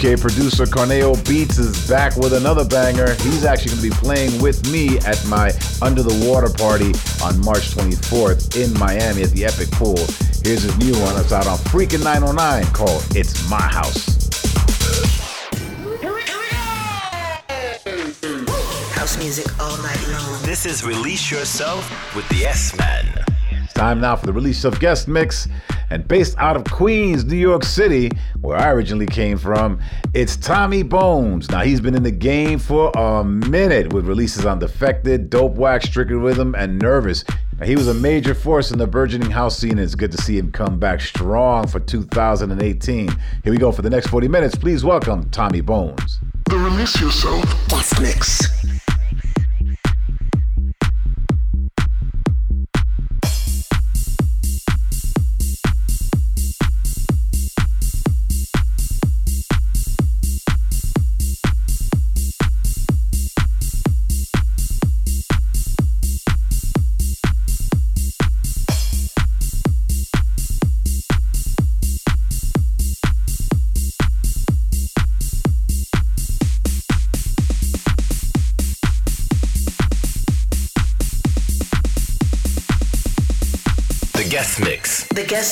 UK 0.00 0.18
producer 0.18 0.64
Corneo 0.64 1.14
Beats 1.28 1.58
is 1.58 1.86
back 1.86 2.16
with 2.16 2.32
another 2.32 2.64
banger. 2.64 3.12
He's 3.16 3.44
actually 3.44 3.72
going 3.72 3.82
to 3.82 3.90
be 3.90 3.96
playing 3.96 4.40
with 4.40 4.72
me 4.72 4.96
at 5.00 5.22
my 5.26 5.52
Under 5.82 6.02
the 6.02 6.26
Water 6.26 6.48
party 6.48 6.94
on 7.22 7.38
March 7.44 7.72
24th 7.72 8.56
in 8.56 8.72
Miami 8.78 9.22
at 9.22 9.30
the 9.32 9.44
Epic 9.44 9.70
Pool. 9.72 9.98
Here's 10.42 10.62
his 10.62 10.74
new 10.78 10.98
one. 11.02 11.16
that's 11.16 11.32
out 11.32 11.46
on 11.46 11.58
Freakin' 11.58 12.02
909 12.02 12.64
called 12.72 13.04
It's 13.14 13.46
My 13.50 13.60
House. 13.60 14.30
House 18.94 19.18
music 19.18 19.60
all 19.60 19.76
night 19.82 20.08
long. 20.08 20.42
This 20.44 20.64
is 20.64 20.82
Release 20.82 21.30
Yourself 21.30 22.16
with 22.16 22.26
the 22.30 22.46
S-Man. 22.46 23.22
Time 23.74 24.00
now 24.00 24.16
for 24.16 24.24
the 24.24 24.32
release 24.32 24.64
of 24.64 24.80
guest 24.80 25.08
mix. 25.08 25.46
And 25.90 26.06
based 26.06 26.36
out 26.38 26.56
of 26.56 26.64
Queens, 26.64 27.24
New 27.24 27.36
York 27.36 27.64
City, 27.64 28.10
where 28.40 28.56
I 28.56 28.70
originally 28.70 29.06
came 29.06 29.36
from, 29.36 29.80
it's 30.14 30.36
Tommy 30.36 30.84
Bones. 30.84 31.50
Now, 31.50 31.62
he's 31.62 31.80
been 31.80 31.96
in 31.96 32.04
the 32.04 32.12
game 32.12 32.60
for 32.60 32.92
a 32.94 33.24
minute 33.24 33.92
with 33.92 34.06
releases 34.06 34.46
on 34.46 34.60
Defected, 34.60 35.30
Dope 35.30 35.56
Wax, 35.56 35.86
Strictly 35.86 36.14
Rhythm, 36.14 36.54
and 36.54 36.78
Nervous. 36.78 37.24
Now, 37.58 37.66
he 37.66 37.74
was 37.74 37.88
a 37.88 37.94
major 37.94 38.34
force 38.34 38.70
in 38.70 38.78
the 38.78 38.86
burgeoning 38.86 39.32
house 39.32 39.58
scene, 39.58 39.72
and 39.72 39.80
it's 39.80 39.96
good 39.96 40.12
to 40.12 40.18
see 40.22 40.38
him 40.38 40.52
come 40.52 40.78
back 40.78 41.00
strong 41.00 41.66
for 41.66 41.80
2018. 41.80 43.08
Here 43.42 43.52
we 43.52 43.58
go 43.58 43.72
for 43.72 43.82
the 43.82 43.90
next 43.90 44.06
40 44.06 44.28
minutes. 44.28 44.54
Please 44.54 44.84
welcome 44.84 45.28
Tommy 45.30 45.60
Bones. 45.60 46.20
The 46.48 46.56
Release 46.56 47.00
Yourself 47.00 47.44
Guest 47.68 48.00
mix. 48.00 48.59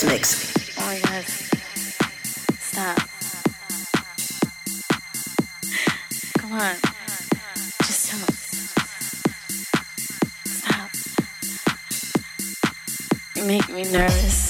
Guest 0.00 0.06
mix. 0.06 0.78
Oh 0.78 1.00
god. 1.02 1.24
Stop. 2.60 2.98
Come 6.38 6.52
on. 6.52 6.76
Just 7.82 8.10
don't. 8.10 8.34
Stop. 10.46 10.90
You 13.36 13.44
make 13.44 13.68
me 13.70 13.82
nervous. 13.90 14.47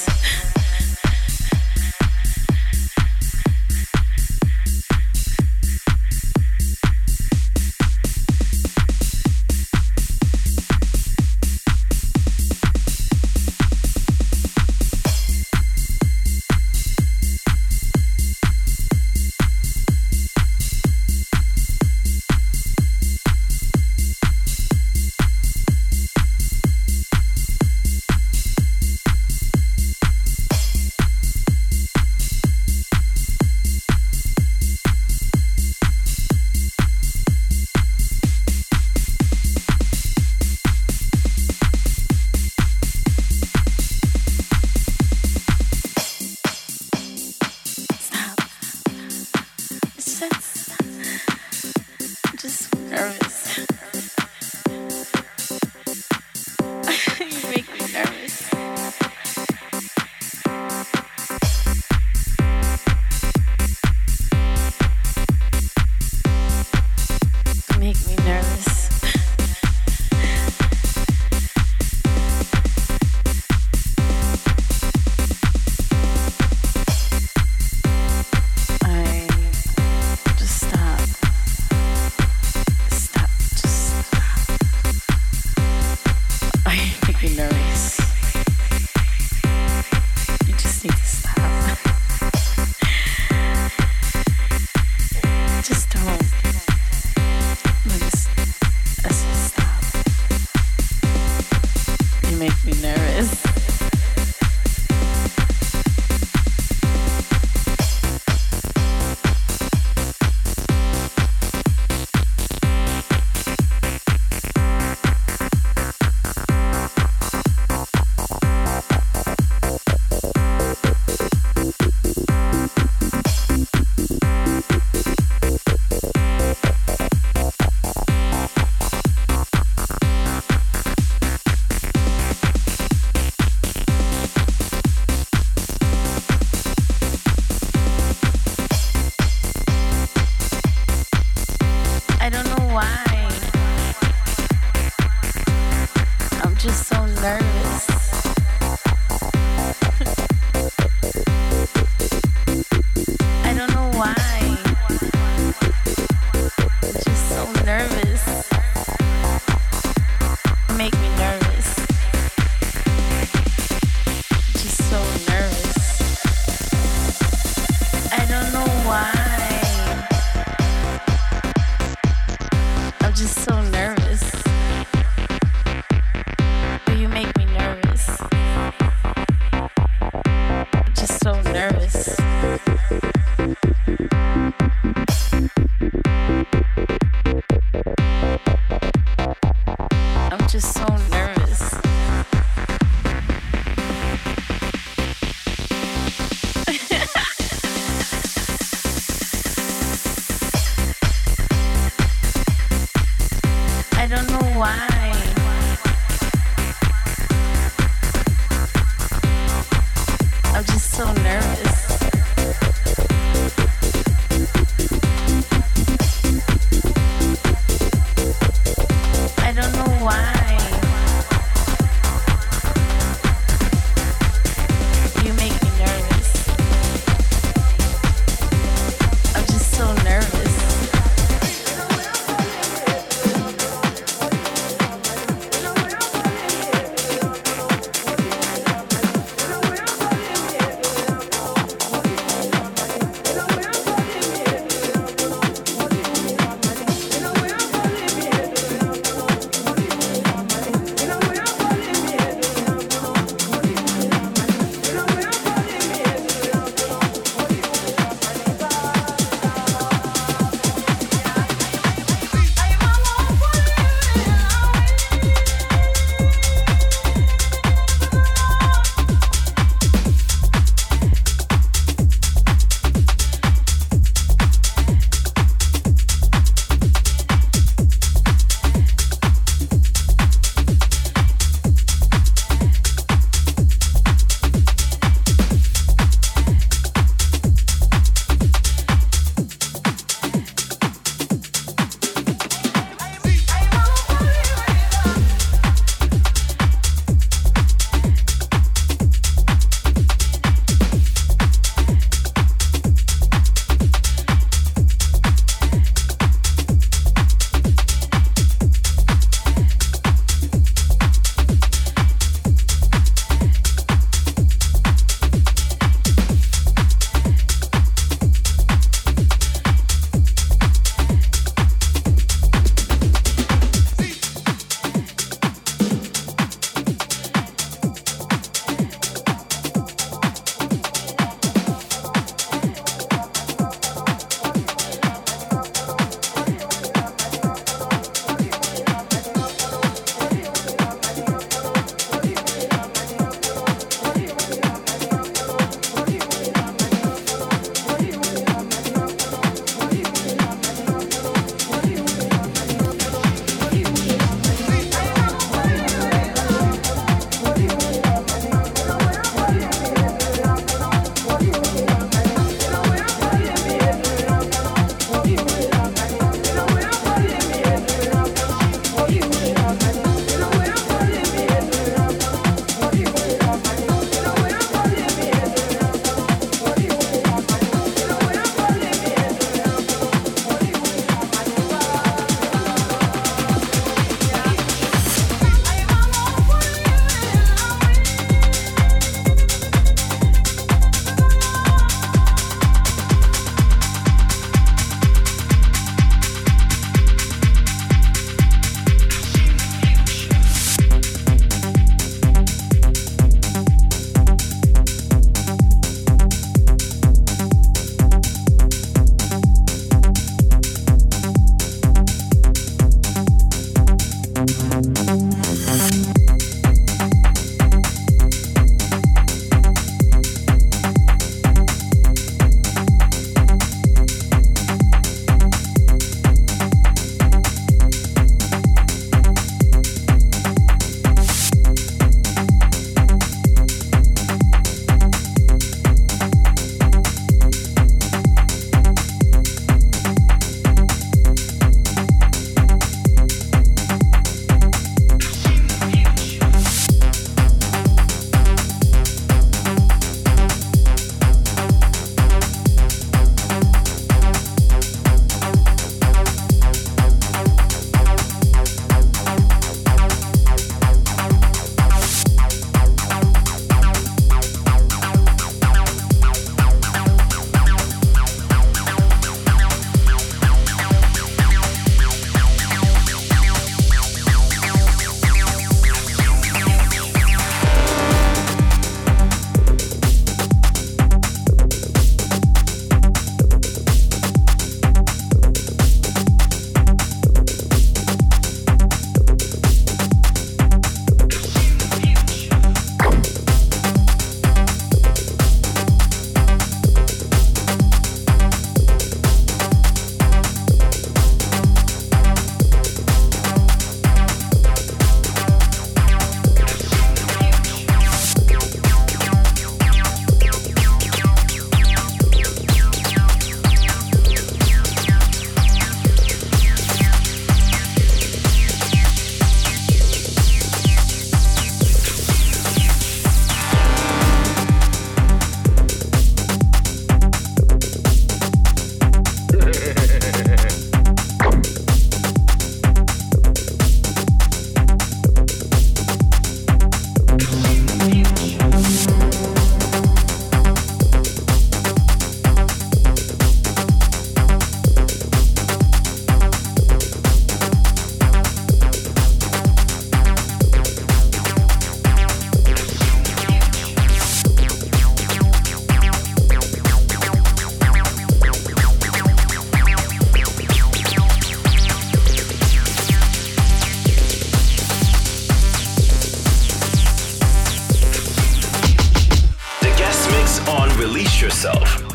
release 571.09 571.41
yourself. 571.41 572.08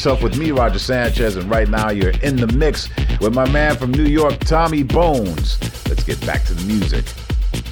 Yourself 0.00 0.22
with 0.22 0.38
me, 0.38 0.50
Roger 0.50 0.78
Sanchez, 0.78 1.36
and 1.36 1.50
right 1.50 1.68
now 1.68 1.90
you're 1.90 2.14
in 2.22 2.36
the 2.36 2.46
mix 2.54 2.88
with 3.20 3.34
my 3.34 3.46
man 3.50 3.76
from 3.76 3.90
New 3.90 4.06
York, 4.06 4.38
Tommy 4.38 4.82
Bones. 4.82 5.58
Let's 5.90 6.04
get 6.04 6.18
back 6.24 6.42
to 6.46 6.54
the 6.54 6.64
music. 6.64 7.04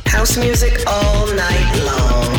House 0.04 0.36
music 0.36 0.74
all 0.86 1.26
night 1.28 1.84
long. 1.86 2.37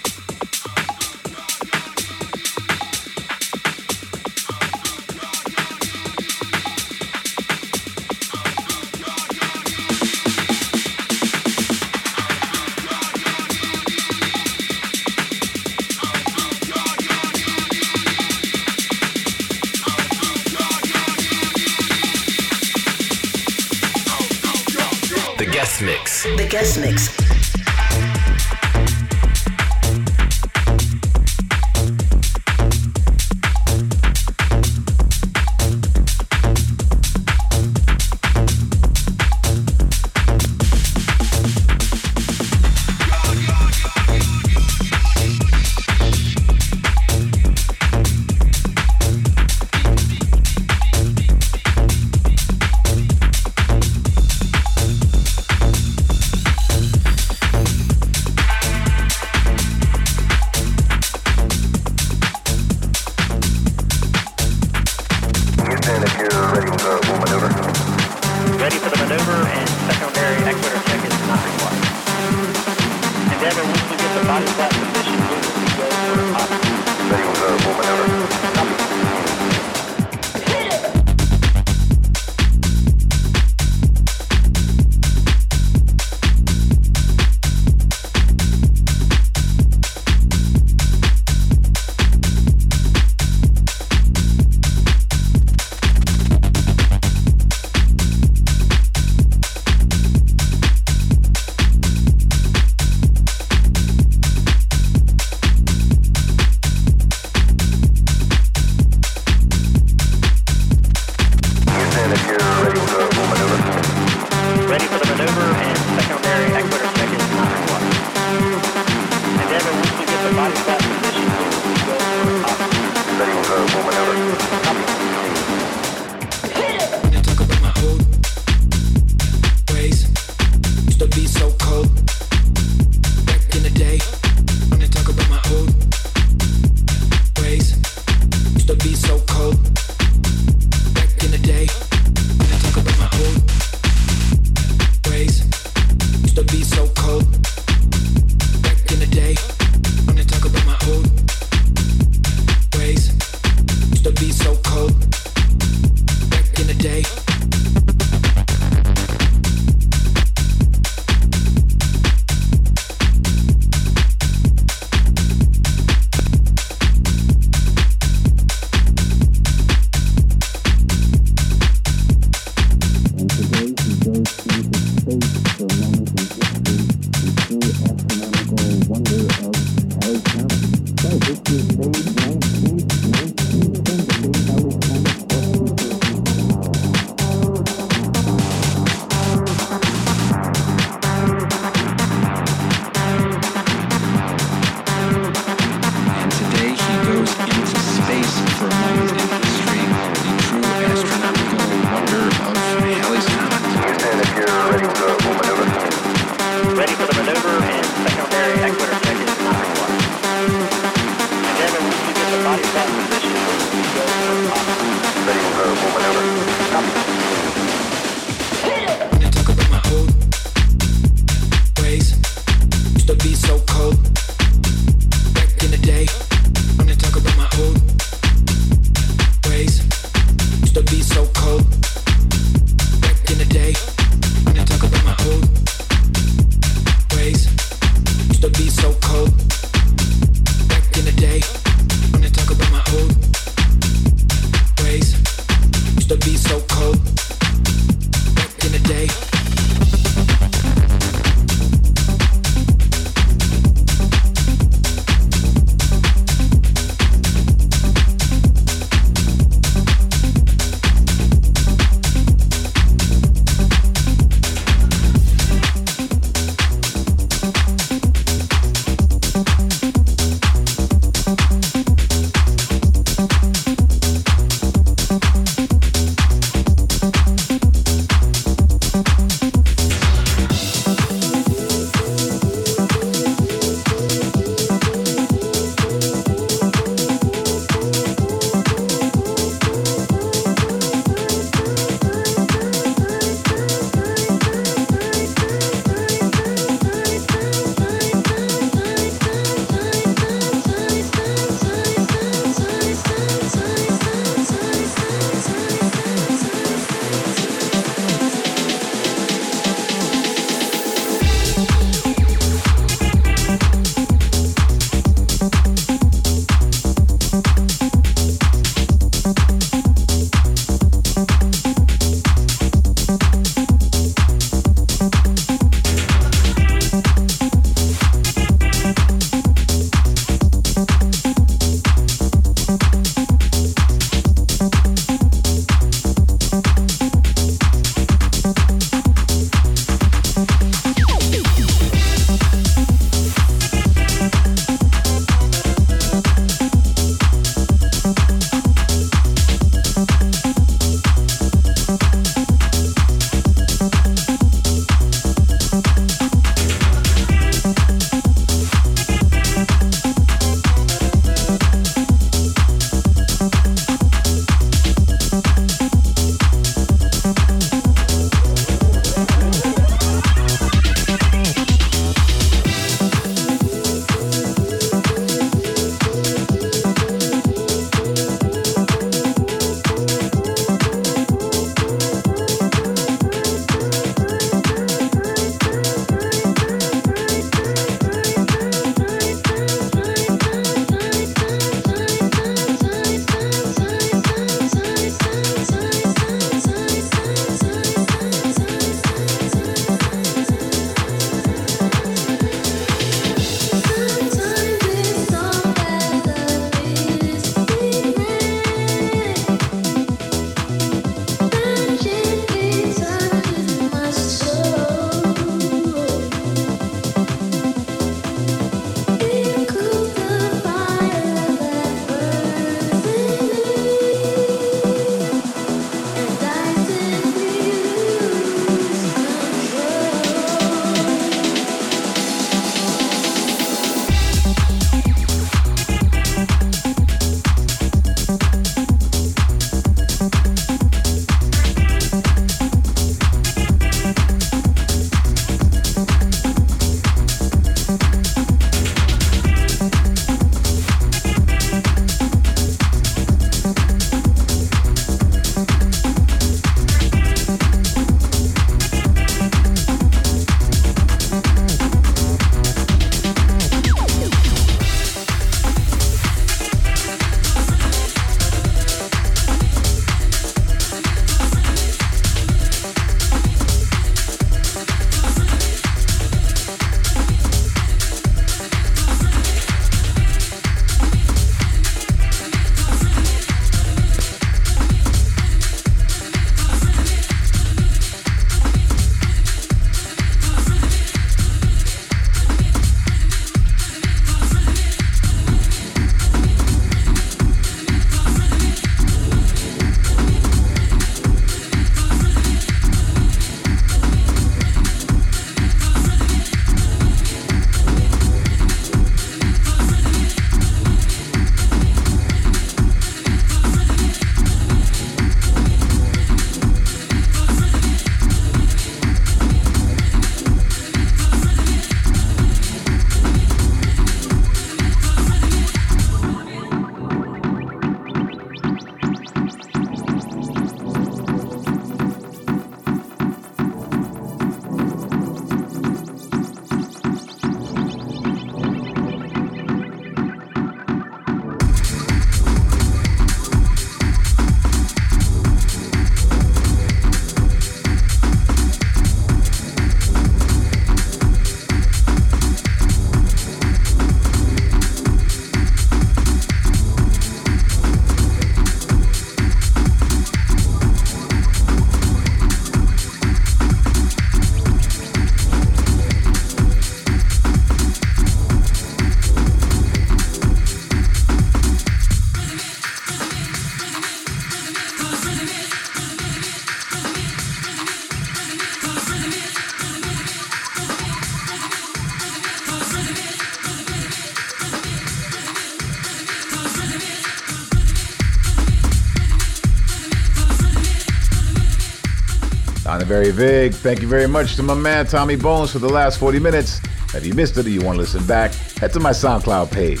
Very 593.14 593.30
big, 593.30 593.72
thank 593.72 594.02
you 594.02 594.08
very 594.08 594.26
much 594.26 594.56
to 594.56 594.62
my 594.64 594.74
man 594.74 595.06
Tommy 595.06 595.36
Bones 595.36 595.70
for 595.70 595.78
the 595.78 595.88
last 595.88 596.18
40 596.18 596.40
minutes. 596.40 596.80
If 597.14 597.24
you 597.24 597.32
missed 597.32 597.56
it 597.56 597.64
or 597.64 597.68
you 597.68 597.80
want 597.80 597.94
to 597.94 598.00
listen 598.00 598.26
back, 598.26 598.52
head 598.80 598.92
to 598.92 598.98
my 598.98 599.10
SoundCloud 599.10 599.70
page. 599.70 600.00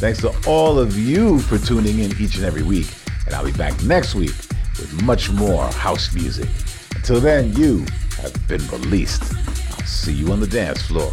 Thanks 0.00 0.18
to 0.22 0.32
all 0.46 0.78
of 0.78 0.96
you 0.96 1.40
for 1.40 1.58
tuning 1.58 1.98
in 1.98 2.12
each 2.18 2.36
and 2.36 2.44
every 2.44 2.62
week. 2.62 2.86
And 3.26 3.34
I'll 3.34 3.44
be 3.44 3.52
back 3.52 3.82
next 3.82 4.14
week 4.14 4.34
with 4.78 5.02
much 5.02 5.30
more 5.30 5.66
house 5.72 6.14
music. 6.14 6.48
Until 6.96 7.20
then, 7.20 7.52
you 7.52 7.84
have 8.16 8.32
been 8.48 8.66
released. 8.68 9.34
I'll 9.72 9.84
see 9.84 10.14
you 10.14 10.32
on 10.32 10.40
the 10.40 10.46
dance 10.46 10.80
floor. 10.80 11.12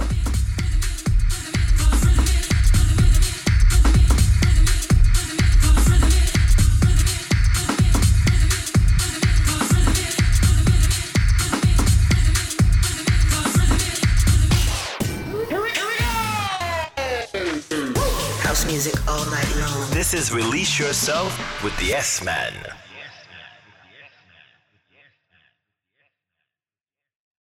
Yourself 20.80 21.64
with 21.64 21.77
the 21.77 21.93
S 21.93 22.23
Man. 22.23 22.53